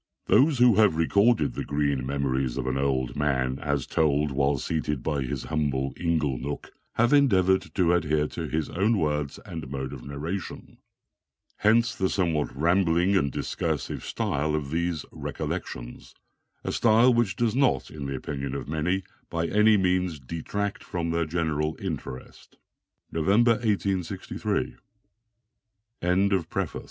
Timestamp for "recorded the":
0.97-1.63